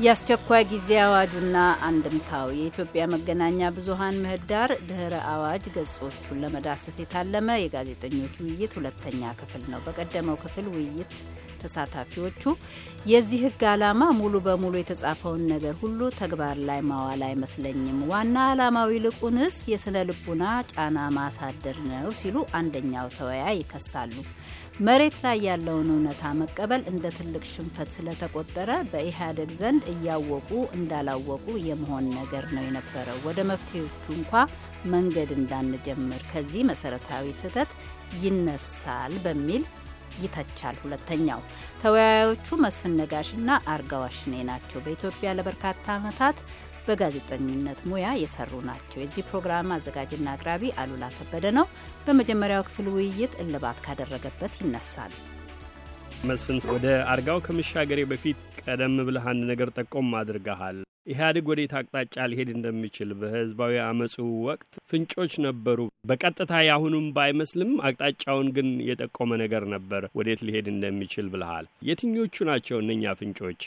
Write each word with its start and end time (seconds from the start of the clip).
የአስቸኳይ 0.00 0.62
ጊዜ 0.70 0.90
አዋጁና 1.00 1.56
አንድምታው 1.86 2.46
የኢትዮጵያ 2.54 3.02
መገናኛ 3.12 3.68
ብዙኃን 3.76 4.20
ምህዳር 4.22 4.70
ድህረ 4.86 5.14
አዋጅ 5.32 5.64
ገጾቹን 5.74 6.38
ለመዳሰስ 6.42 6.96
የታለመ 7.00 7.58
የጋዜጠኞች 7.60 8.36
ውይይት 8.42 8.74
ሁለተኛ 8.78 9.32
ክፍል 9.40 9.64
ነው። 9.72 9.80
በቀደመው 9.86 10.38
ክፍል 10.44 10.68
ውይይት 10.74 11.12
ተሳታፊዎቹ 11.62 12.42
የዚህ 13.06 13.42
ሕግ 13.44 13.62
ዓላማ 13.68 14.08
ሙሉ 14.16 14.34
በሙሉ 14.46 14.74
የተጻፈውን 14.78 15.44
ነገር 15.52 15.74
ሁሉ 15.82 16.00
ተግባር 16.18 16.56
ላይ 16.68 16.80
ማዋል 16.88 17.22
አይመስለኝም፣ 17.28 18.00
ዋና 18.10 18.36
ዓላማው 18.48 18.92
ይልቁንስ 18.94 19.58
የስነ 19.72 20.04
ልቡና 20.08 20.42
ጫና 20.72 20.98
ማሳደር 21.16 21.78
ነው 21.90 22.10
ሲሉ 22.20 22.36
አንደኛው 22.58 23.08
ተወያይ 23.16 23.56
ይከሳሉ። 23.60 24.14
መሬት 24.80 25.16
ላይ 25.24 25.38
ያለውን 25.46 25.88
እውነታ 25.94 26.22
መቀበል 26.38 26.82
እንደ 26.90 27.06
ትልቅ 27.16 27.42
ሽንፈት 27.50 27.88
ስለተቆጠረ 27.96 28.70
በኢህአዴግ 28.90 29.50
ዘንድ 29.58 29.82
እያወቁ 29.92 30.48
እንዳላወቁ 30.76 31.46
የመሆን 31.66 32.06
ነገር 32.18 32.44
ነው 32.54 32.62
የነበረው። 32.66 33.18
ወደ 33.26 33.40
መፍትሄዎቹ 33.50 34.06
እንኳ 34.16 34.32
መንገድ 34.92 35.32
እንዳንጀምር 35.36 36.22
ከዚህ 36.30 36.62
መሰረታዊ 36.70 37.26
ስህተት 37.40 37.72
ይነሳል 38.24 39.14
በሚል 39.24 39.64
ይተቻል። 40.20 40.76
ሁለተኛው 40.82 41.40
ተወያዮቹ 41.82 42.58
መስፍን 42.64 42.96
ነጋሽና 43.00 43.50
አርጋዋሽኔ 43.74 44.34
ናቸው። 44.50 44.78
በኢትዮጵያ 44.84 45.34
ለበርካታ 45.38 45.86
ዓመታት 45.96 46.38
በጋዜጠኝነት 46.86 47.80
ሙያ 47.88 48.06
የሰሩ 48.20 48.52
ናቸው። 48.68 48.98
የዚህ 49.00 49.26
ፕሮግራም 49.28 49.74
አዘጋጅና 49.74 50.28
አቅራቢ 50.34 50.72
አሉላ 50.82 51.04
ከበደ 51.16 51.46
ነው። 51.58 51.66
በመጀመሪያው 52.06 52.66
ክፍል 52.68 52.88
ውይይት 52.94 53.34
እልባት 53.42 53.80
ካደረገበት 53.86 54.54
ይነሳል። 54.62 55.14
መስፍን፣ 56.24 56.58
ወደ 56.72 56.86
አርጋው 57.12 57.38
ከመሻገሬ 57.44 58.00
በፊት 58.10 58.38
ቀደም 58.62 58.96
ብለህ 59.06 59.26
አንድ 59.30 59.42
ነገር 59.50 59.68
ጠቆም 59.78 60.08
አድርገሃል። 60.18 60.78
ኢህአዴግ 61.06 61.46
ወዴት 61.50 61.72
አቅጣጫ 61.78 62.24
ሊሄድ 62.30 62.48
እንደሚችል 62.52 63.10
በህዝባዊ 63.20 63.74
አመፁ 63.82 64.14
ወቅት 64.46 64.72
ፍንጮች 64.90 65.32
ነበሩ። 65.44 65.78
በቀጥታ 66.10 66.52
ያሁኑም 66.66 67.06
ባይመስልም 67.16 67.70
አቅጣጫውን 67.86 68.48
ግን 68.56 68.68
የጠቆመ 68.88 69.30
ነገር 69.42 69.64
ነበር 69.72 70.04
ወዴት 70.18 70.40
ሊሄድ 70.46 70.66
እንደሚችል 70.72 71.28
ብለሃል። 71.32 71.66
የትኞቹ 71.88 72.44
ናቸው 72.50 72.78
እነኛ 72.82 73.14
ፍንጮች? 73.20 73.60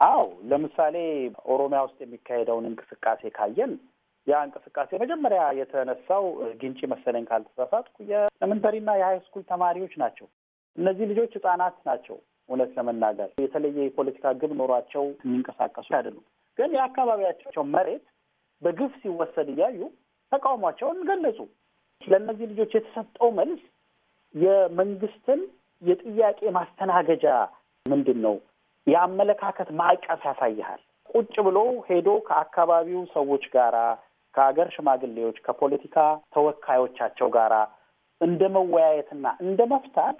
አዎ 0.00 0.20
ለምሳሌ 0.50 0.96
ኦሮሚያ 1.54 1.80
ውስጥ 1.86 1.98
የሚካሄደውን 2.02 2.66
እንቅስቃሴ 2.70 3.22
ካየን 3.36 3.72
ያ 4.26 4.42
እንቅስቃሴ 4.46 4.90
መጀመሪያ 5.02 5.44
የተነሳው 5.58 6.24
ግንጪ 6.60 6.80
መሰለኝ 6.92 7.24
ካልተሳሳትኩ 7.30 7.96
የኤሌመንተሪና 8.10 8.90
የሀይ 9.00 9.18
ስኩል 9.26 9.44
ተማሪዎች 9.50 9.94
ናቸው። 10.02 10.26
እነዚህ 10.78 11.06
ልጆች 11.12 11.32
ህጻናት 11.38 11.78
ናቸው። 11.88 12.18
እውነት 12.48 12.70
ለመናገር 12.76 13.30
የተለየ 13.40 13.78
የፖለቲካ 13.84 14.34
ግብ 14.40 14.52
ኖሯቸው 14.60 15.04
የሚንቀሳቀሱ 15.20 15.88
አይደሉም። 15.96 16.26
ግን 16.60 16.70
የአካባቢያቸው 16.76 17.64
መሬት 17.74 18.04
በግፍ 18.62 18.92
ሲወሰድ 19.02 19.48
እያዩ 19.52 19.80
ተቃውሟቸውን 20.32 20.98
ገለጹ። 21.08 21.38
ለእነዚህ 22.02 22.46
ልጆች 22.52 22.72
የተሰጠው 22.76 23.28
መልስ 23.38 23.62
የመንግስትን 24.34 25.40
የጥያቄ 25.82 26.40
ማስተናገጃ 26.56 27.26
ምንድን 27.86 28.18
ነው 28.26 28.34
የአመለካከት 28.86 29.68
ማዕቀፍ 29.80 30.22
ያሳይሃል። 30.28 30.80
ቁጭ 31.10 31.34
ብሎ 31.46 31.58
ሄዶ 31.88 32.08
ከአካባቢው 32.28 33.00
ሰዎች 33.14 33.44
ጋራ 33.54 33.76
ከሀገር 34.34 34.68
ሽማግሌዎች 34.74 35.38
ከፖለቲካ 35.46 35.96
ተወካዮቻቸው 36.34 37.28
ጋራ 37.36 37.54
እንደ 38.20 38.42
መወያየትና 38.56 39.26
እንደ 39.44 39.60
መፍታት 39.72 40.18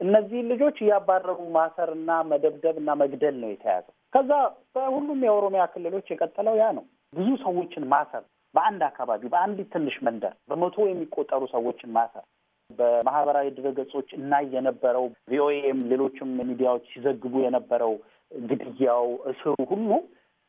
እነዚህን 0.00 0.48
ልጆች 0.52 0.76
እያባረሩ 0.84 1.40
ማሰርና 1.56 2.10
መደብደብ 2.30 2.76
እና 2.82 2.92
መግደል 3.02 3.36
ነው 3.42 3.50
የተያዘው። 3.52 3.94
ከዛ 4.12 4.32
በሁሉም 4.74 5.20
የኦሮሚያ 5.26 5.62
ክልሎች 5.72 6.06
የቀጠለው 6.12 6.54
ያ 6.58 6.66
ነው። 6.78 6.84
ብዙ 7.12 7.28
ሰዎችን 7.44 7.84
ማሰር 7.92 8.24
በአንድ 8.54 8.82
አካባቢ 8.88 9.22
በአንዲት 9.32 9.68
ትንሽ 9.74 9.94
መንደር 10.06 10.34
በመቶ 10.50 10.76
የሚቆጠሩ 10.88 11.42
ሰዎችን 11.54 11.90
ማሰር 11.96 12.24
በማህበራዊ 12.70 13.46
ድረገጾች 13.56 14.08
እናይ 14.18 14.44
የነበረው 14.54 15.06
ቪኦኤም 15.30 15.78
ሌሎችም 15.90 16.28
ሚዲያዎች 16.42 16.84
ሲዘግቡ 16.92 17.34
የነበረው 17.44 17.94
ግድያው፣ 18.32 19.08
እስሩ 19.32 19.54
ሁሉ 19.72 19.90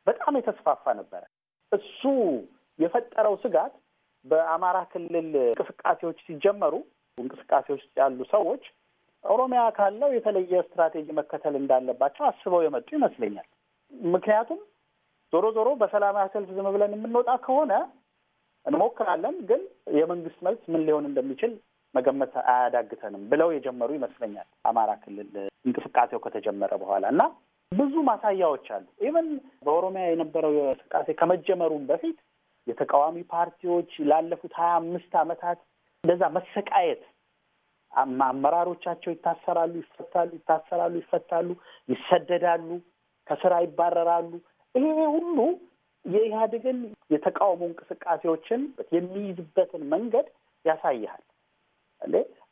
በጣም 0.07 0.33
የተስፋፋ 0.39 0.83
ነበረ። 0.99 1.23
እሱ 1.71 2.01
የፈጠረው 2.79 3.35
ስጋት 3.43 3.73
በአማራ 4.25 4.77
ክልል 4.91 5.15
እንቅስቃሴዎች 5.47 6.19
ሲጀመሩ 6.27 6.73
እንቅስቃሴዎች 7.17 7.83
ያሉ 7.99 8.19
ሰዎች 8.31 8.63
ኦሮሚያ 9.23 9.61
ካለው 9.75 10.09
የተለየ 10.15 10.61
ስትራቴጂ 10.65 11.07
መከተል 11.19 11.55
እንዳለባቸው 11.59 12.23
አስበው 12.29 12.61
የመጡ 12.65 12.87
ይመስለኛል። 12.97 13.47
ምክንያቱም 14.13 14.59
ዞሮ 15.33 15.45
ዞሮ 15.55 15.69
በሰላማዊ 15.81 16.27
ሰልፍ 16.33 16.49
ዝም 16.55 16.67
ብለን 16.73 16.95
የምንወጣ 16.95 17.29
ከሆነ 17.45 17.73
እንሞክራለን፣ 18.65 19.37
ግን 19.49 19.61
የመንግስት 19.97 20.39
መልስ 20.47 20.61
ምን 20.73 20.83
ሊሆን 20.87 21.07
እንደሚችል 21.09 21.53
መገመት 21.93 22.33
አያዳግተንም 22.51 23.23
ብለው 23.31 23.49
የጀመሩ 23.53 23.89
ይመስለኛል። 23.97 24.47
አማራ 24.69 24.91
ክልል 25.03 25.31
እንቅስቃሴው 25.65 26.21
ከተጀመረ 26.25 26.71
በኋላ 26.83 27.05
እና 27.13 27.23
ብዙ 27.71 27.93
ማሳያዎች 28.07 28.65
አሉ። 28.75 28.85
ኢቨን 29.07 29.27
በኦሮሚያ 29.65 30.03
የነበረው 30.07 30.53
እንቅስቃሴ 30.63 31.07
ከመጀመሩም 31.19 31.83
በፊት 31.91 32.17
የተቃዋሚ 32.67 33.17
ፓርቲዎች 33.33 33.91
ላለፉት 34.09 34.53
ሀያ 34.59 34.73
አምስት 34.81 35.13
ዓመታት 35.23 35.59
እንደዛ 36.03 36.23
መሰቃየት 36.37 37.01
አመራሮቻቸው 38.23 39.11
ይታሰራሉ፣ 39.13 39.73
ይፈታሉ፣ 39.81 40.29
ይታሰራሉ፣ 40.37 40.93
ይፈታሉ፣ 41.01 41.49
ይሰደዳሉ፣ 41.89 42.67
ከስራ 43.27 43.53
ይባረራሉ። 43.65 44.31
ይሄ 44.75 44.85
ሁሉ 45.15 45.37
የኢህአዴግን 46.05 46.79
የተቃውሞ 47.13 47.61
እንቅስቃሴዎችን 47.69 48.61
የሚይዝበትን 48.95 49.83
መንገድ 49.93 50.27
ያሳይሃል። 50.65 51.23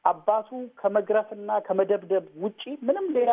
አባቱ 0.05 0.49
ከመግረፍና 0.79 1.51
ከመደብደብ 1.65 2.25
ውጪ 2.43 2.61
ምንም 2.87 3.07
ሌላ 3.17 3.31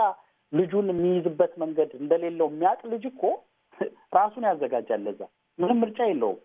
ልጁን 0.53 0.87
የሚይዝበት 0.93 1.53
መንገድ 1.63 1.91
እንደሌለው 2.01 2.49
የሚያውቅ 2.51 2.83
ልጅ 2.93 3.05
እኮ 3.11 3.23
ራሱን 4.15 4.45
ያዘጋጃል። 4.49 5.01
ለዛ 5.07 5.21
ምንም 5.59 5.81
ምርጫ 5.83 5.99
የለውም። 6.09 6.41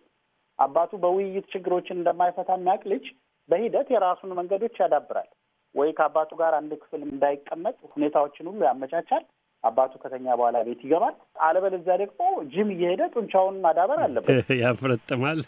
አባቱ 0.58 0.92
በውይይት 1.02 1.46
ችግሮችን 1.52 1.98
እንደማይፈታ 2.00 2.50
የሚያውቅ 2.58 2.84
ልጅ 2.92 3.04
በሂደት 3.48 3.88
የራሱን 3.94 4.36
መንገዶች 4.38 4.76
ያዳብራል። 4.82 5.28
ወይ 5.74 5.88
ከአባቱ 5.98 6.30
ጋር 6.40 6.52
አንድ 6.58 6.72
ክፍል 6.82 7.00
እንዳይቀመጥ 7.06 7.76
ሁኔታዎችን 7.94 8.48
ሁሉ 8.50 8.60
ያመቻቻል። 8.68 9.24
አባቱ 9.64 9.92
ከተኛ 10.02 10.26
በኋላ 10.38 10.56
ቤት 10.66 10.80
ይገባል። 10.84 11.14
አለበለዚያ 11.44 11.94
ደግሞ 12.02 12.20
ጅም 12.52 12.68
እየሄደ 12.74 13.02
ጡንቻውን 13.14 13.56
ማዳበር 13.64 14.00
አለበት። 14.04 14.48
ያፍረጥማል። 14.62 15.40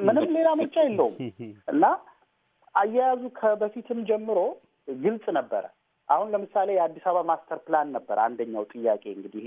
ምንም 0.00 0.28
ሌላ 0.36 0.48
ምርጫ 0.60 0.76
የለውም 0.86 1.14
እና 1.72 1.84
አያያዙ 2.74 3.24
ከበፊትም 3.38 3.98
ጀምሮ 4.08 4.38
ግልጽ 4.88 5.26
ነበረ። 5.38 5.64
አሁን 6.08 6.30
ለምሳሌ 6.32 6.70
የአዲስ 6.74 7.04
አበባ 7.08 7.20
master 7.30 7.58
plan 7.66 7.88
ነበር 7.96 8.16
አንደኛው 8.24 8.64
ጥያቄ 8.72 9.04
እንግዲህ 9.14 9.44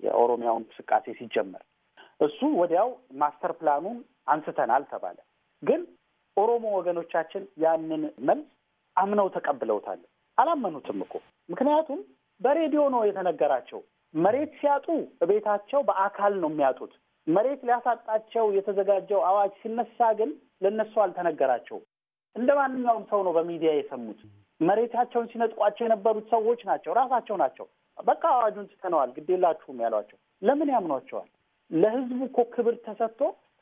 የኦሮሚያው 0.00 0.56
እንቅስቃሴ 0.60 1.14
ሲጀመር 1.18 1.62
እሱ 2.20 2.38
ወዲያው 2.60 2.88
master 3.18 3.52
plan 3.58 3.78
ኡን 3.78 3.98
አንስተናል 4.26 4.84
ተባለ። 4.92 5.18
ግን 5.62 5.80
ኦሮሞ 6.36 6.64
ወገኖቻችን 6.78 7.42
ያንን 7.64 8.02
መልስ 8.28 8.46
አምነው 8.96 9.26
ተቀብለውታል። 9.34 10.00
አላመኑትም 10.38 10.98
እኮ 11.04 11.14
ምክንያቱም 11.48 12.00
በሬዲዮ 12.40 12.82
ነው 12.94 13.02
የተነገራቸው። 13.06 13.80
መሬት 14.14 14.52
ሲያጡ 14.58 14.86
ቤታቸው 15.30 15.80
በአካል 15.88 16.34
ነው 16.42 16.50
የሚያጡት። 16.52 16.92
መሬት 17.26 17.60
ሊያሳጣቸው 17.68 18.44
የተዘጋጀው 18.56 19.20
አዋጅ 19.28 19.52
ሲነሳ 19.62 20.08
ግን 20.18 20.30
ለእነሱ 20.62 20.94
አልተነገራቸውም። 21.04 21.84
እንደ 22.36 22.50
ማንኛውም 22.58 23.04
ሰው 23.10 23.20
ነው 23.26 23.32
በሚዲያ 23.36 23.70
የሰሙት። 23.74 24.20
መሬታቸውን 24.60 25.30
ሲነጥቋቸው 25.32 25.84
የነበሩት 25.86 26.26
ሰዎች 26.34 26.60
ናቸው፣ 26.68 26.92
ራሳቸው 27.00 27.36
ናቸው። 27.42 27.66
በቃ 27.98 28.22
አዋጁን 28.34 28.68
ትተነዋል፣ 28.72 29.10
ግዴላችሁም 29.16 29.82
ያሏቸው። 29.84 30.18
ለምን 30.42 30.70
ያምኗቸዋል? 30.74 31.28
ለህዝቡ 31.70 32.18
እኮ 32.26 32.38
ክብር 32.54 32.74
ተሰጥቶ 32.86 33.20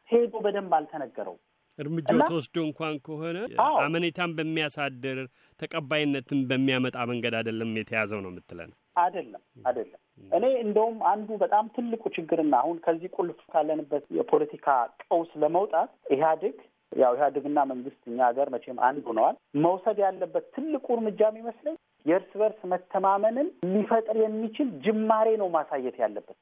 ሄዶ 0.08 0.34
በደንብ 0.44 0.72
አልተነገረውም። 0.78 1.42
እርምጃው 1.78 2.18
ተወስዶ 2.24 2.56
እንኳን 2.66 2.96
ከሆነ 3.06 3.38
አመኔታን 3.84 4.34
በሚያሳድር 4.36 5.18
ተቀባይነትን 5.60 6.40
በሚያመጣ 6.50 6.96
መንገድ 7.10 7.34
አይደለም 7.38 7.70
የተያዘው 7.80 8.20
ነው 8.24 8.30
የምትለን? 8.32 8.70
አይደለም 8.96 9.42
አይደለም። 9.64 10.00
እኔ 10.32 10.44
እንደውም 10.64 10.98
አንዱ 11.12 11.28
በጣም 11.42 11.64
ትልቁ 11.76 12.02
ችግርና 12.16 12.54
አሁን 12.62 12.76
ከዚህ 12.84 13.10
ቁልፍ 13.16 13.40
ካለንበት 13.52 14.04
የፖለቲካ 14.18 14.66
ቀውስ 15.04 15.32
ለመውጣት 15.42 15.90
ኢህአዴግ 16.14 16.56
ያው 16.92 17.12
ኢህአዴግና 17.16 17.58
መንግስት 17.70 18.00
እኛ 18.10 18.18
ሀገር 18.28 18.48
መቼም 18.54 18.78
አንድ 18.88 19.04
ሆነዋል። 19.10 19.36
መውሰድ 19.64 19.98
ያለበት 20.04 20.44
ትልቁ 20.54 20.86
እርምጃ 20.96 21.20
የሚመስለኝ 21.30 21.76
የእርስ 22.06 22.32
በርስ 22.40 22.60
መተማመንን 22.72 23.46
ሊፈጥር 23.72 24.16
የሚችል 24.22 24.68
ጅማሬ 24.84 25.28
ነው 25.42 25.48
ማሳየት 25.54 25.96
ያለበት። 26.02 26.36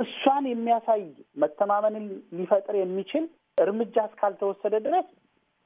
እሷን 0.00 0.44
የሚያሳይ 0.48 1.02
መተማመንን 1.42 2.06
ሊፈጥር 2.38 2.74
የሚችል 2.80 3.24
እርምጃ 3.58 3.96
እስካልተወሰደ 4.08 4.74
ድረስ 4.86 5.06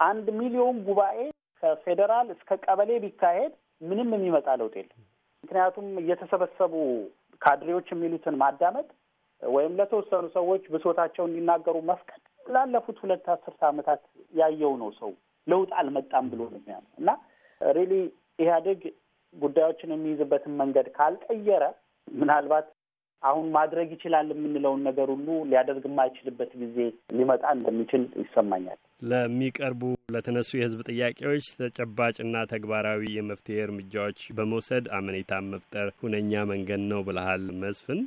አንድ 0.00 0.26
ሚሊዮን 0.40 0.76
ጉባኤ 0.86 1.18
ከፌዴራል 1.62 2.28
እስከ 2.34 2.50
ቀበሌ 2.64 2.90
ቢካሄድ 3.04 3.52
ምንም 3.82 4.10
የሚመጣ 4.16 4.48
ለውጥ 4.60 4.74
የለም። 4.80 5.00
ምክንያቱም 5.44 5.86
እየተሰበሰቡ 6.02 6.74
ካድሬዎች 7.42 7.88
የሚሉትን 7.92 8.34
ማዳመጥ 8.42 8.88
ወይም 9.42 9.76
ለተወሰኑ 9.78 10.24
ሰዎች 10.36 10.62
ብሶታቸው 10.72 11.24
እንዲናገሩ 11.26 11.76
መፍቀድ 11.90 12.22
ላለፉት 12.46 12.98
ሁለት 13.02 13.26
አስርተ 13.34 13.60
ዓመታት 13.70 14.02
ያየው 14.34 14.74
ነው። 14.82 14.90
ሰው 15.00 15.10
ለውጥ 15.46 15.70
አልመጣም 15.80 16.26
ብሎ 16.32 16.42
ነው 16.52 16.60
እና 17.00 17.10
really 17.60 17.92
ኢህአዴግ 18.38 18.82
ጉዳዮችን 19.34 19.94
የሚይዝበትን 19.94 20.52
መንገድ 20.60 20.86
ካልቀየረ 20.96 21.64
ምናልባት 22.08 22.68
አሁን 23.22 23.46
ማድረግ 23.54 23.88
ይችላል 23.94 24.28
የምንለውን 24.32 24.84
ነገር 24.88 25.08
ሁሉ 25.14 25.28
ሊያደርግ 25.50 25.84
የማይችልበት 25.88 26.52
ጊዜ 26.60 26.76
ሊመጣ 27.12 27.42
እንደሚችል 27.56 28.04
ይሰማኛል። 28.22 28.78
ለሚቀርቡ 29.10 29.82
ለተነሱ 30.14 30.50
የህዝብ 30.56 30.80
ጥያቄዎች 30.90 31.44
ተጨባጭና 31.60 32.36
ተግባራዊ 32.52 33.02
የመፍትሄ 33.16 33.58
እርምጃዎች 33.66 34.20
በመውሰድ 34.38 34.86
አመኔታን 34.98 35.50
መፍጠር 35.52 35.88
ሁነኛ 36.02 36.42
መንገድ 36.50 36.82
ነው 36.90 37.02
ብለሃል 37.08 37.44
መስፍን 37.62 38.00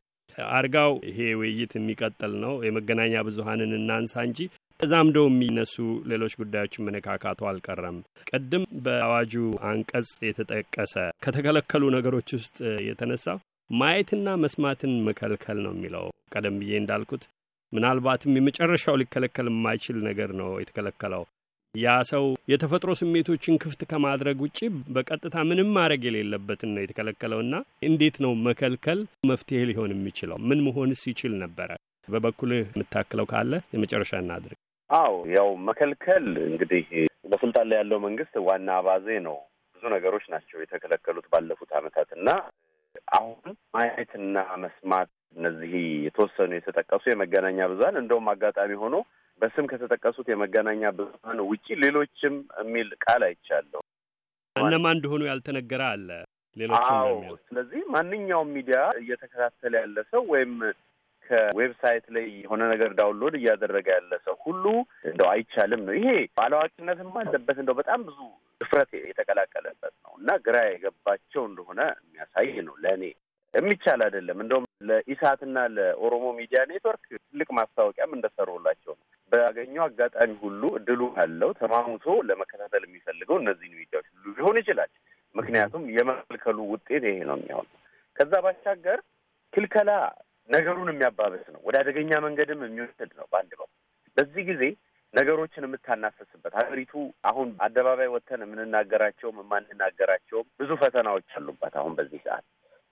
አርጋው። 0.54 0.94
ይሄ 1.10 1.20
ውይይት 1.40 1.74
የሚቀጥል 1.78 2.34
ነው። 2.44 2.54
የመገናኛ 2.66 3.24
ብዙኃንን 3.28 3.74
እናንሳ 3.80 4.14
እንጂ 4.28 4.40
ተዛምደው 4.80 5.26
የሚነሱ 5.30 5.76
ሌሎች 6.12 6.34
ጉዳዮችን 6.40 6.86
መነካካቱ 6.86 7.42
አልቀረም። 7.50 7.98
ቅድም 8.30 8.64
በአዋጁ 8.86 9.34
አንቀጽ 9.70 10.10
የተጠቀሰ 10.28 10.94
ከተከለከሉ 11.26 11.84
ነገሮች 11.98 12.30
ውስጥ 12.38 12.58
የተነሳው 12.88 13.38
ማየትና 13.70 14.36
መስማትን 14.42 14.94
መከልከል 15.06 15.58
ነው 15.66 15.74
የሚለው። 15.76 16.06
ቀደም 16.34 16.58
ብዬ 16.60 16.74
እንዳልኩት 16.80 17.24
ምናልባትም 17.74 18.36
የመጨረሻው 18.38 19.00
ሊከለከል 19.02 19.48
የማይችል 19.52 19.98
ነገር 20.08 20.32
ነው 20.40 20.50
የተከለከለው። 20.62 21.24
ያ 21.76 21.94
ሰው 22.10 22.24
የተፈጥሮ 22.52 22.92
ስሜቶችን 23.00 23.60
ክፍት 23.62 23.82
ከማድረግ 23.92 24.38
ውጭ 24.44 24.60
በቀጥታ 24.96 25.36
ምንም 25.50 25.70
ማድረግ 25.78 26.02
የሌለበትን 26.08 26.72
ነው 26.76 26.82
የተከለከለውና 26.84 27.54
እንዴት 27.88 28.18
ነው 28.26 28.34
መከልከል 28.48 29.00
መፍትሄ 29.24 29.62
ሊሆን 29.70 29.94
የሚችለው? 29.94 30.38
ምን 30.44 30.62
መሆንስ 30.68 31.02
ይችል 31.12 31.34
ነበረ? 31.44 31.70
በበኩልህ 32.08 32.62
የምታክለው 32.68 33.28
ካለ 33.32 33.54
የመጨረሻ 33.74 34.14
እናድርግ። 34.22 34.60
አዎ 34.90 35.14
ያው 35.36 35.50
መከልከል 35.68 36.26
እንግዲህ 36.48 36.86
በስልጣን 37.32 37.68
ላይ 37.70 37.78
ያለው 37.82 38.00
መንግስት 38.06 38.36
ዋና 38.48 38.70
አባዜ 38.80 39.08
ነው። 39.28 39.38
ብዙ 39.76 39.84
ነገሮች 39.94 40.26
ናቸው 40.34 40.58
የተከለከሉት 40.62 41.28
ባለፉት 41.34 41.72
ዓመታት 41.76 42.10
እና 42.18 42.30
አሁን 43.14 43.38
ማየትና 43.76 44.36
መስማት 44.64 45.10
እነዚህ 45.36 45.74
የተወሰኑ 46.06 46.52
የተጠቀሱ 46.56 47.04
የመገናኛ 47.10 47.60
ብዙኃን 47.72 47.96
እንደውም 48.02 48.28
አጋጣሚ 48.34 48.74
ሆኖ 48.84 48.96
በስም 49.42 49.66
ከተጠቀሱት 49.72 50.28
የመገናኛ 50.32 50.84
ብዙኃን 50.98 51.40
ውጪ 51.48 51.66
ሌሎችም 51.84 52.36
የሚል 52.62 52.90
ቃል 53.06 53.24
አይቻለሁ። 53.30 53.82
እነማን 54.56 54.96
እንደሆኑ 54.98 55.22
ያልተነገረ 55.30 55.84
አለ። 55.94 56.10
ሌሎችም 56.56 56.98
ስለዚህ 57.46 57.82
ማንኛውም 57.94 58.52
ሚዲያ 58.56 58.80
እየተከታተለ 59.00 59.74
ያለ 59.82 59.98
ሰው 60.12 60.24
ወይም 60.34 60.52
ከ 61.28 61.45
website 61.45 62.06
ላይ 62.16 62.26
የሆነ 62.40 62.62
ነገር 62.72 62.92
download 63.00 63.36
እያደረገ 63.40 63.88
ያለ 63.96 64.14
ሰው 64.26 64.36
ሁሉ 64.46 64.66
እንደው 65.10 65.28
አይቻልም 65.34 65.82
ነው። 65.88 65.96
ይሄ 66.00 66.10
አላዋቂነትም 66.44 67.12
አለበት 67.22 67.60
እንደው 67.62 67.78
በጣም 67.80 68.02
ብዙ 68.08 68.20
ድፍረት 68.62 68.92
የተቀላቀለበት 69.04 69.94
ነው 70.04 70.14
እና 70.20 70.32
ግራ 70.46 70.58
የገባቸው 70.68 71.44
እንደሆነ 71.50 71.80
የሚያሳይ 72.02 72.52
ነው። 72.68 72.76
ለእኔ 72.84 73.04
የሚቻል 73.54 74.00
አይደለም። 74.06 74.38
እንደውም 74.44 74.68
ለኢሳትና 74.90 75.58
ለኦሮሞ 75.76 76.26
ሚዲያ 76.38 76.60
ኔትወርክ 76.70 77.04
ትልቅ 77.24 77.50
ማስታወቂያም 77.58 78.16
እንደሰሩላቸው 78.16 78.94
ነው። 78.94 79.04
በያገኘው 79.32 79.84
አጋጣሚ 79.86 80.32
ሁሉ 80.44 80.64
እድሉ 80.80 81.02
ካለው 81.16 81.52
ተማሙቶ 81.60 82.16
ለመከታተል 82.30 82.84
የሚፈልገው 82.88 83.38
እነዚህን 83.42 83.78
ሚዲያዎች 83.80 84.08
ሁሉ 84.16 84.26
ሊሆን 84.38 84.58
ይችላል። 84.62 84.92
ምክንያቱም 85.36 85.84
የመከልከሉ 85.96 86.58
ውጤት 86.72 87.04
ይሄ 87.04 87.18
ነው 87.30 87.38
የሚሆነው። 87.40 87.72
ከዛ 88.16 88.34
ባሻገር 88.46 89.00
ክልከላ 89.54 89.92
ነገሩን 90.50 90.92
የሚያባብስ 90.92 91.46
ነው። 91.54 91.62
ወደ 91.68 91.76
አደገኛ 91.82 92.12
መንገድም 92.26 92.64
የሚወስድ 92.66 93.12
ነው። 93.20 93.26
በአንድ 93.32 93.52
በኩል 93.54 93.72
በዚህ 94.18 94.44
ጊዜ 94.50 94.64
ነገሮችን 95.14 95.66
የምታናፈስበት 95.66 96.54
ሀገሪቱ 96.60 96.94
አሁን 97.30 97.50
አደባባይ 97.66 98.10
ወጥተን 98.14 98.44
የምንናገራቸውም 98.46 99.40
የማንናገራቸውም 99.42 100.48
ብዙ 100.60 100.72
ፈተናዎች 100.82 101.36
አሉባት። 101.40 101.76
አሁን 101.82 101.94
በዚህ 102.00 102.22
ሰዓት 102.26 102.46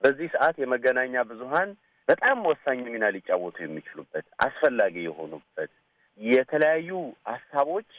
በዚህ 0.03 0.27
ሰዓት 0.35 0.55
የመገናኛ 0.61 1.23
ብዙኃን 1.31 1.71
በጣም 2.07 2.37
ወሳኝ 2.49 2.79
ሚና 2.87 3.05
ሊጫወቱ 3.15 3.57
የሚችሉበት 3.63 4.25
አስፈላጊ 4.45 4.95
የሆኑበት 5.03 5.71
የተለያዩ 6.19 6.89
ሀሳቦች 7.29 7.89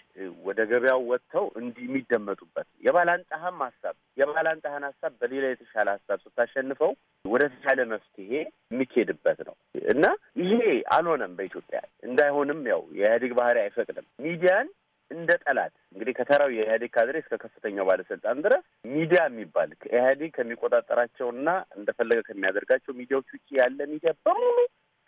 ወደ 0.44 0.61
ገበያው 0.70 1.00
ወጥተው 1.11 1.47
እንዲህ 1.61 1.85
የሚደመጡበት 1.87 2.67
የባላንጣህም 2.87 3.59
ሀሳብ 3.64 3.94
የባላንጣህን 4.19 4.85
ሀሳብ 4.88 5.12
በሌላ 5.20 5.44
የተሻለ 5.50 5.88
ሀሳብ 5.97 6.20
ስታሸንፈው 6.25 6.93
ወደ 7.25 7.43
ተሻለ 7.55 7.81
መፍትሄ 7.93 8.31
የሚካሄድበት 8.70 9.41
ነው 9.49 9.56
እና 9.87 10.05
ይሄ 10.44 10.61
አልሆነም። 10.97 11.35
በኢትዮጵያ 11.38 11.81
እንዳይሆንም 12.03 12.61
ያው 12.73 12.82
የኢህአዴግ 12.99 13.35
ባህሪ 13.41 13.59
አይፈቅድም። 13.64 14.06
ሚዲያን 14.26 14.69
እንደ 15.11 15.31
ጠላት 15.44 15.75
እንግዲህ 15.93 16.15
ከተራው 16.19 16.50
የኢህአዴግ 16.53 16.91
ካድሬ 16.94 17.17
እስከ 17.23 17.35
ከፍተኛው 17.43 17.87
ባለስልጣን 17.88 18.38
ድረስ 18.44 18.62
ሚዲያ 18.91 19.23
የሚባል 19.26 19.70
ኢህአዴግ 19.91 20.31
ከሚቆጣጠራቸውና 20.37 21.49
እንደፈለገ 21.76 22.20
ከሚያደርጋቸው 22.29 22.94
ሚዲያዎች 23.00 23.29
ውጭ 23.37 23.49
ያለ 23.58 23.79
ሚዲያ 23.93 24.12
በሙሉ 24.26 24.56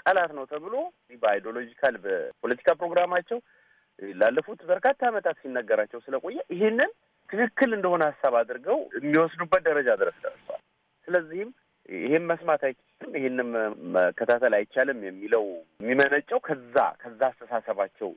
ጠላት 0.07 0.31
ነው 0.37 0.45
ተብሎ 0.51 0.75
በ 1.23 1.34
ideological 1.34 1.95
በፖለቲካ 2.05 2.69
ፕሮግራማቸው 2.81 3.39
ላለፉት 4.19 4.61
በርካታ 4.71 5.01
ዓመታት 5.11 5.37
ሲነገራቸው 5.43 5.99
ስለቆየ 6.07 6.39
ይህንን 6.55 6.91
ትክክል 7.31 7.71
እንደሆነ 7.77 8.03
ሀሳብ 8.11 8.35
አድርገው 8.41 8.79
የሚወስዱበት 8.99 9.63
ደረጃ 9.69 9.91
ድረስ 10.01 10.17
ደርሷል። 10.25 10.63
ስለዚህም 11.09 11.51
ይህም 11.99 12.25
መስማት 12.31 12.63
አይቻልም፣ 12.67 13.15
ይህንም 13.19 13.49
መከታተል 13.97 14.55
አይቻልም 14.59 15.01
የሚለው 15.07 15.45
የሚመነጨው 15.81 16.39
ከዛ 16.47 16.77
ከዛ 17.03 17.21
አስተሳሰባቸው 17.31 18.11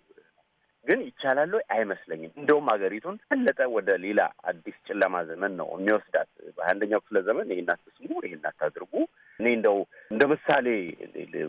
ግን 0.86 1.00
ይቻላል? 1.08 1.54
አይመስለኝም። 1.76 2.32
እንደውም 2.38 2.68
ሀገሪቱን 2.74 3.16
በለጠ 3.30 3.60
ወደ 3.74 3.90
ሌላ 4.06 4.20
አዲስ 4.50 4.78
ጨለማ 4.88 5.24
ዘመን 5.30 5.54
ነው 5.60 5.70
የሚወስዳት። 5.74 6.30
በአንደኛው 6.58 7.02
ክፍለ 7.04 7.20
ዘመን 7.28 7.48
ይህን 7.54 7.72
አትስሙ፣ 7.74 8.10
ይህን 8.26 8.46
አታድርጉ 8.50 8.94
እኔ 9.40 9.48
እንደው 9.58 9.78
እንደ 10.12 10.24
ምሳሌ 10.32 10.68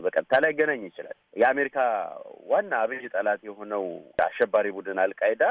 በቀጥታ 0.03 0.33
ላይ 0.43 0.51
ገናኝ 0.57 0.81
ይችላል። 0.87 1.17
የአሜሪካ 1.41 1.77
ዋና 2.49 2.71
አብይ 2.83 3.03
ጠላት 3.13 3.41
የሆነው 3.47 3.85
አሸባሪ 4.25 4.67
ቡድን 4.77 4.99
አልቃይዳ 5.03 5.43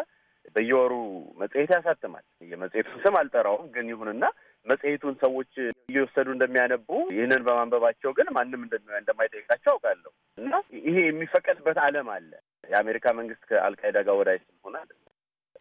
በየወሩ 0.57 0.93
መጽሔት 1.41 1.71
ያሳትማል። 1.75 2.23
የመጽሔቱን 2.51 3.01
ስም 3.03 3.17
አልጠራውም፣ 3.21 3.67
ግን 3.75 3.89
ይሁንና 3.93 4.25
መጽሔቱን 4.67 5.15
ሰዎች 5.23 5.53
እየወሰዱ 5.89 6.29
እንደሚያነቡ 6.35 6.89
ይህንን 7.15 7.43
በማንበባቸው 7.47 8.11
ግን 8.19 8.29
ማንም 8.37 8.63
እንደማይጠይቃቸው 8.99 9.73
አውቃለሁ። 9.75 10.13
እና 10.39 10.53
ይሄ 10.81 10.97
የሚፈቀድበት 11.07 11.79
ዓለም 11.85 12.09
አለ። 12.15 12.31
የአሜሪካ 12.69 13.07
መንግስት 13.19 13.43
ከአልቃይዳ 13.51 13.99
ጋር 14.09 14.17
ወዳጅ 14.21 14.43
ሆናል። 14.65 14.89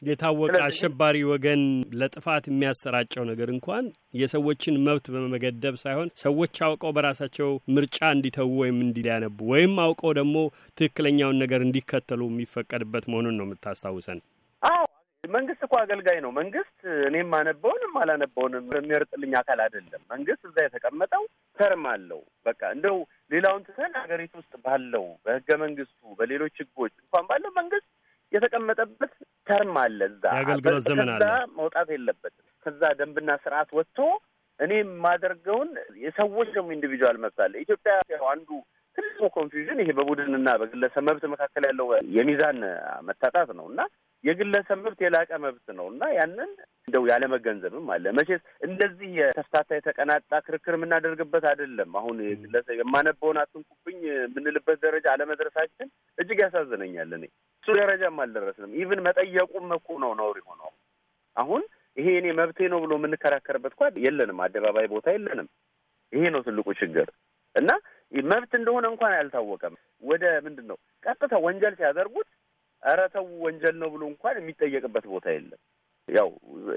የታወቀ 0.01 0.55
አሸባሪ 0.65 1.17
ወገን 1.29 1.61
ለጥፋት 1.99 2.45
የሚያሰራጨው 2.49 3.23
ነገር 3.29 3.49
እንኳን 3.53 3.85
የሰዎችን 4.19 4.81
መብት 4.85 5.05
በመገደብ 5.13 5.75
ሳይሆን 5.83 6.11
ሰዎች 6.23 6.55
አውቀው 6.67 6.91
በራሳቸው 6.97 7.49
ምርጫ 7.75 7.99
እንዲተዉ 8.15 8.51
ወይም 8.61 8.77
እንዲያነቡ 8.85 9.39
ወይም 9.53 9.73
አውቀው 9.85 10.13
ደግሞ 10.19 10.35
ትክክለኛውን 10.77 11.41
ነገር 11.43 11.63
እንዲከተሉ 11.63 12.21
የሚፈቀድበት 12.31 13.07
መሆኑን 13.11 13.37
ነው 13.39 13.47
የምታስታውሰን። 13.47 14.21
አዎ 14.61 14.83
መንግስት 15.23 15.61
እኮ 15.65 15.73
አገልጋይ 15.81 16.19
ነው። 16.25 16.31
መንግስት 16.37 16.77
እኔም 17.07 17.31
አነበውንም 17.37 17.93
አላነበውንም 18.01 18.65
የሚመርጥልኝ 18.71 19.33
አካል 19.39 19.59
አይደለም። 19.65 20.01
መንግስት 20.13 20.43
እዛ 20.49 20.57
የተቀመጠው 20.65 21.23
term 21.57 21.85
አለው። 21.93 22.19
በቃ 22.45 22.61
እንደው 22.75 22.97
ሌላውን 23.31 23.65
ትተን 23.67 23.93
ሀገሪቱ 24.01 24.33
ውስጥ 24.41 24.53
ባለው 24.65 25.05
በህገ 25.25 25.49
መንግስቱ 25.63 26.01
በሌሎች 26.19 26.55
ህጎች 26.63 26.93
እንኳን 27.03 27.25
ባለው 27.31 27.51
መንግስት 27.59 27.89
የተቀመጠበት 28.31 29.11
term 29.47 29.75
አለ። 29.81 29.99
እዛ 30.11 30.23
የአገልግሎት 30.33 30.83
ዘመን 30.87 31.09
አለ። 31.13 31.23
መውጣት 31.57 31.89
የለበትም። 31.95 32.45
ከዛ 32.65 32.81
ደንብና 32.99 33.31
ስርዓት 33.43 33.69
ወጥቶ 33.77 33.97
እኔ 34.59 34.71
የማደርገውን 34.79 35.69
የሰዎች 36.03 36.49
ደግሞ 36.55 36.69
individual 36.75 37.17
መብት 37.23 37.39
አለ። 37.45 37.53
ኢትዮጵያ 37.63 37.93
አንዱ 38.31 38.49
ትልቁ 39.17 39.29
confusion 39.35 39.79
ይሄ 39.81 39.91
በቡድንና 39.97 40.49
በግለሰብ 40.61 41.03
መብት 41.07 41.23
መካከል 41.31 41.63
ያለው 41.67 41.87
የሚዛን 42.15 42.57
መታጣት 43.07 43.49
ነው 43.57 43.65
እና 43.71 43.79
የግለሰብ 44.23 44.77
መብት 44.83 44.99
የላቀ 45.03 45.29
መብት 45.43 45.67
ነው 45.77 45.85
እና 45.91 46.03
ያንን 46.15 46.51
እንደው 46.87 47.03
ያለመገንዘብም 47.09 47.87
አለ። 47.93 48.05
መቼስ 48.17 48.41
እንደዚህ 48.67 49.09
የተፍታታ 49.19 49.69
የተቀናጣ 49.77 50.39
ክርክር 50.45 50.75
የምናደርግበት 50.77 51.45
አይደለም። 51.51 51.91
አሁን 51.99 52.17
ግለሰብ 52.43 52.75
የማነበውን 52.81 53.39
አትንኩብኝ 53.43 53.99
የምንልበት 54.09 54.79
ደረጃ 54.85 55.07
አለመድረሳችን 55.13 55.89
እጅግ 56.17 56.41
ያሳዝነኛል። 56.45 57.11
እኔ 57.17 57.25
እሱ 57.63 57.77
ደረጃም 57.79 58.19
አልደረስንም። 58.25 58.75
ኢቭን 58.81 59.01
መጠየቁም 59.07 59.67
እኮ 59.77 59.99
ነው 60.03 60.13
ነውር 60.21 60.37
የሆነው። 60.41 60.71
አሁን 61.35 61.63
ይሄ 61.97 62.07
እኔ 62.19 62.27
መብቴ 62.39 62.59
ነው 62.73 62.81
ብሎ 62.83 62.93
የምንከራከርበት 62.99 63.73
እንኳ 63.75 63.91
የለንም። 64.05 64.41
አደባባይ 64.45 64.87
ቦታ 64.91 65.07
የለንም። 65.15 65.47
ይሄ 66.13 66.23
ነው 66.33 66.41
ትልቁ 66.45 66.67
ችግር 66.81 67.07
እና 67.55 67.69
መብት 68.11 68.51
እንደሆነ 68.57 68.85
እንኳን 68.91 69.13
አልታወቀም። 69.17 69.73
ወደ 70.03 70.23
ምንድን 70.45 70.67
ነው 70.71 70.77
ቀጥታ 71.03 71.33
ወንጀል 71.45 71.73
ሲያደርጉት 71.79 72.29
ኧረ 72.83 73.01
ተው 73.13 73.27
ወንጀል 73.43 73.75
ነው 73.81 73.89
ብሎ 73.93 74.03
እንኳን 74.11 74.35
የሚጠየቅበት 74.39 75.05
ቦታ 75.13 75.27
የለም። 75.35 75.61
ያው 76.09 76.29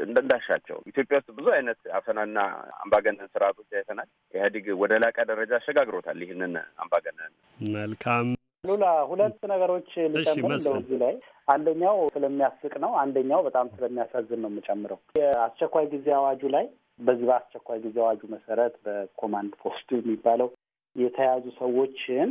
እንዳሻቸው 0.04 0.78
ኢትዮጵያ 0.90 1.18
ውስጥ 1.20 1.30
ብዙ 1.36 1.46
አይነት 1.56 1.80
አፈናና 1.98 2.38
አምባገነን 2.80 3.30
ስርዓቶች 3.34 3.68
አይተናል። 3.78 4.08
ኢህአዴግ 4.34 4.66
ወደ 4.80 4.92
ላቀ 5.02 5.18
ደረጃ 5.30 5.52
አሸጋግሮታል 5.60 6.22
ይህንን 6.24 6.54
አምባገነን። 6.78 7.32
መልካም 7.74 8.28
ሉላ፣ 8.64 8.86
ሁለት 9.10 9.38
ነገሮች 9.50 9.90
ልጨምር 10.14 10.52
እንደው 10.52 10.74
እዚህ 10.80 10.98
ላይ 11.02 11.14
አንደኛው 11.48 11.98
ስለሚያስቅ 12.14 12.72
ነው፣ 12.82 12.92
አንደኛው 13.02 13.40
በጣም 13.46 13.66
ስለሚያሳዝን 13.74 14.42
ነው 14.44 14.50
የምጨምረው። 14.52 14.98
የአስቸኳይ 15.20 15.86
ጊዜ 15.94 16.08
አዋጁ 16.18 16.42
ላይ 16.56 16.66
በዚህ 17.00 17.26
በአስቸኳይ 17.28 17.78
ጊዜ 17.84 17.96
አዋጁ 18.04 18.22
መሰረት 18.34 18.74
በኮማንድ 18.84 19.52
ፖስቱ 19.62 19.88
የሚባለው 19.98 20.48
የተያዙ 20.96 21.44
ሰዎችን 21.58 22.28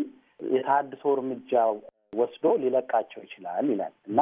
የተሃድሶ 0.49 1.03
እርምጃ 1.15 1.53
ወስዶ 2.13 2.45
ሊለቃቸው 2.61 3.21
ይችላል 3.25 3.65
ይላል 3.71 3.93
እና 4.09 4.19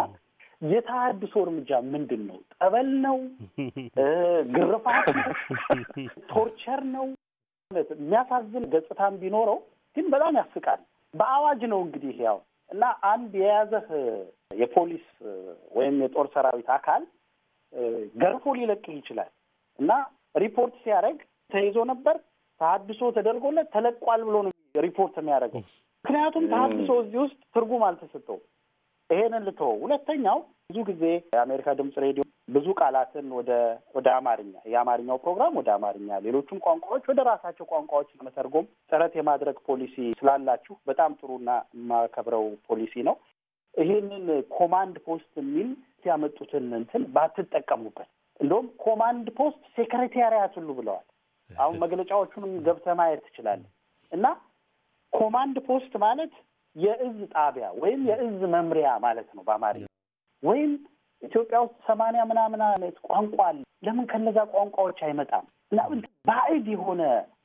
የተሃድሶ 0.68 1.34
እርምጃ 1.46 1.72
ምንድን 1.92 2.22
ነው? 2.30 2.38
ጠበል 2.56 2.88
ነው? 3.04 3.18
ግርፋት፣ 4.56 5.08
ቶርቸር 6.32 6.82
ነው? 6.96 7.06
የሚያሳዝን 7.96 8.66
ገጽታም 8.74 9.16
ቢኖረው 9.22 9.60
ግን 9.96 10.06
በጣም 10.14 10.34
ያስቃል። 10.40 10.82
በአዋጅ 11.14 11.62
ነው 11.72 11.80
እንግዲህ 11.86 12.16
ያው 12.28 12.38
እና 12.70 12.84
አንድ 13.10 13.34
የያዘህ 13.42 13.86
የፖሊስ 14.58 15.06
ወይም 15.78 15.96
የጦር 16.04 16.28
ሰራዊት 16.34 16.70
አካል 16.78 17.04
ገርፎ 18.16 18.54
ሊለቅህ 18.60 18.94
ይችላል 19.00 19.30
እና 19.80 19.92
ሪፖርት 20.36 20.76
ሲያደርግ 20.84 21.20
ተይዞ 21.52 21.78
ነበር 21.92 22.16
ተሀድሶ 22.62 23.02
ተደርጎለት 23.18 23.68
ተለቋል 23.76 24.22
ብሎ 24.28 24.38
ነው 24.46 24.54
ሪፖርት 24.86 25.16
የሚያደርገው። 25.20 25.64
ምክንያቱም 26.06 26.46
ተሀድሶ 26.52 26.92
እዚህ 27.04 27.20
ውስጥ 27.24 27.40
ትርጉም 27.56 27.84
አልተሰጠውም። 27.88 28.44
ይሄንን 29.10 29.46
ልተወው። 29.48 29.78
ሁለተኛው 29.84 30.40
ብዙ 30.70 30.78
ጊዜ 30.90 31.04
የአሜሪካ 31.34 31.68
ድምፅ 31.80 31.96
ሬዲዮ 32.06 32.24
ብዙ 32.48 32.68
ቃላትን 32.80 33.28
ወደ 33.38 33.52
ወደ 33.96 34.08
አማርኛ 34.18 34.54
የአማርኛው 34.72 35.18
ፕሮግራም 35.24 35.58
ወደ 35.60 35.70
አማርኛ 35.74 36.20
ሌሎቹም 36.26 36.62
ቋንቋዎች 36.66 37.04
ወደ 37.12 37.20
ራሳቸው 37.30 37.66
ቋንቋዎች 37.72 38.10
ለመተርጎም 38.18 38.68
ጥረት 38.92 39.14
የማድረግ 39.18 39.58
ፖሊሲ 39.68 39.96
ስላላችሁ 40.20 40.76
በጣም 40.88 41.18
ጥሩና 41.20 41.50
የማከብረው 41.78 42.46
ፖሊሲ 42.70 43.04
ነው። 43.10 43.16
ይሄንን 43.76 44.26
command 44.54 44.96
post 45.08 45.34
የሚል 45.42 45.70
ያመጡትን 46.08 46.68
እንትን 46.78 47.04
ባትጠቀሙበት። 47.16 48.10
እንደውም 48.40 48.68
command 48.84 49.28
post 49.38 49.62
secretariat 49.78 50.54
ሁሉ 50.60 50.70
ብለዋል። 50.80 51.06
አሁን 51.50 51.76
መግለጫዎቹንም 51.84 52.54
ገብተህ 52.66 52.96
ማየት 53.00 53.22
ትችላለህ። 53.26 53.70
እና 54.12 54.26
command 55.14 55.58
post 55.68 55.94
ማለት 56.04 56.34
የእዝ 56.76 57.18
ጣቢያ 57.34 57.68
ወይም 57.82 58.02
የእዝ 58.10 58.42
መምሪያ 58.54 58.90
ማለት 59.06 59.30
ነው 59.36 59.44
በአማርኛ 59.48 59.86
ወይም 60.44 60.72
ኢትዮጵያ 61.22 61.58
ውስጥ 61.64 61.78
ሰማንያ 61.88 62.22
ምናምን 62.32 62.62
አይነት 62.66 62.98
ቋንቋ 63.08 63.38
አለ። 63.48 63.58
ለምን 63.86 64.06
ከነዛ 64.12 64.38
ቋንቋዎች 64.54 65.00
አይመጣም? 65.08 65.46
እና 65.72 65.80
ባዕድ 66.28 66.68
የሆነ 66.74 67.02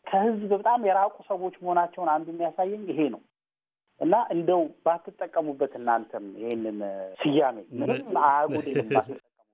ከህዝብ 0.06 0.50
በጣም 0.54 0.80
የራቁ 0.88 1.16
ሰዎች 1.28 1.54
መሆናቸውን 1.62 2.10
አንዱ 2.14 2.26
የሚያሳየኝ 2.32 2.82
ይሄ 2.90 3.00
ነው። 3.14 3.20
እና 4.00 4.14
እንደው 4.34 4.62
ባትጠቀሙበት 4.84 5.72
እናንተም 5.80 6.24
ይሄንን 6.40 6.78
ስያሜ 7.20 7.56
ምንም 7.80 8.16
አያጎድልም። 8.24 8.90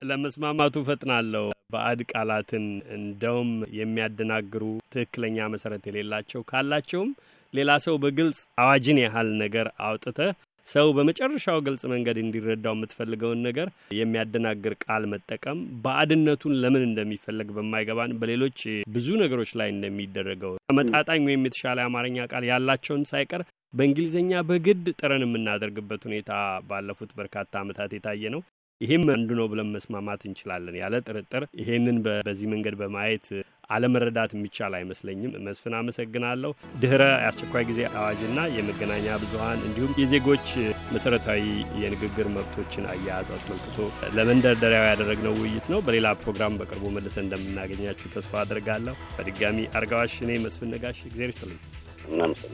ለመስማማቱ 0.01 0.75
ፈጥናለሁ። 0.87 1.45
ባዕድ 1.69 1.99
ቃላትን 2.11 2.65
እንደውም 2.95 3.49
የሚያደናግሩ 3.79 4.63
ትክክለኛ 4.93 5.47
መሰረት 5.53 5.83
የሌላቸው 5.89 6.41
ካላቸውም 6.49 7.09
ሌላ 7.53 7.71
ሰው 7.85 7.95
በግልጽ 8.03 8.39
አዋጅን 8.61 8.99
ያህል 9.03 9.29
ነገር 9.41 9.67
አውጥተህ 9.85 10.31
ሰው 10.67 10.87
በመጨረሻው 10.95 11.59
ግልጽ 11.65 11.83
መንገድ 11.91 12.17
እንዲረዳው 12.21 12.73
የምትፈልገውን 12.75 13.39
ነገር 13.47 13.67
የሚያደናግር 13.99 14.73
ቃል 14.83 15.03
መጠቀም 15.13 15.59
ባዕድነቱን 15.85 16.57
ለምን 16.63 16.83
እንደሚፈለግ 16.87 17.49
በማይገባን 17.55 18.11
በሌሎች 18.19 18.59
ብዙ 18.95 19.07
ነገሮች 19.23 19.51
ላይ 19.59 19.69
እንደሚደረገው 19.73 20.53
ተመጣጣኝ 20.69 21.23
ወይም 21.29 21.47
የተሻለ 21.47 21.79
አማርኛ 21.87 22.27
ቃል 22.33 22.45
ያላቸውን 22.51 23.03
ሳይቀር 23.11 23.43
በእንግሊዝኛ 23.73 24.41
በግድ 24.47 24.85
ጥረን 24.99 25.25
የምናደርግበት 25.25 26.03
ሁኔታ 26.07 26.31
ባለፉት 26.69 27.11
በርካታ 27.17 27.51
ዓመታት 27.63 27.91
የታየ 27.95 28.31
ነው። 28.35 28.41
ይህም 28.81 29.01
አንዱ 29.13 29.29
ነው 29.37 29.47
ብለን 29.51 29.71
መስማማት 29.73 30.21
እንችላለን። 30.27 30.75
ያለ 30.79 30.95
ጥርጥር 31.07 31.43
ይሄንን 31.59 31.97
በዚህ 32.05 32.47
መንገድ 32.51 32.75
በማየት 32.79 33.25
አለመረዳት 33.69 34.31
የሚቻል 34.35 34.73
አይመስለኝም። 34.77 35.33
መስፍን 35.47 35.73
አመሰግናለሁ። 35.79 36.51
ድህረ 36.81 37.01
የአስቸኳይ 37.15 37.63
ጊዜ 37.69 37.79
አዋጅና 37.93 38.45
የመገናኛ 38.55 39.17
ብዙኃን 39.23 39.59
እንዲሁም 39.67 39.91
የዜጎች 40.01 40.47
መሰረታዊ 40.95 41.43
የንግግር 41.81 42.29
መብቶችን 42.37 42.87
አያያዝ 42.93 43.29
አስመልክቶ 43.37 43.77
ለመንደርደሪያው 44.17 44.87
ያደረግነው 44.89 45.35
ውይይት 45.41 45.67
ነው። 45.73 45.81
በሌላ 45.87 46.13
ፕሮግራም 46.23 46.57
በቅርቡ 46.61 46.85
መልሰን 46.95 47.25
እንደምናገኛችሁ 47.27 48.09
ተስፋ 48.15 48.33
አድርጋለሁ። 48.43 48.95
በድጋሚ 49.17 49.67
አርጋዋሽ፣ 49.79 50.15
እኔ 50.25 50.39
መስፍን 50.45 50.71
ነጋሽ፣ 50.75 51.01
እግዜር 51.09 51.31
ይስጥልኝ። 51.33 51.59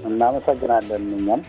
እናመሰግናለን 0.10 1.05
እኛም 1.17 1.41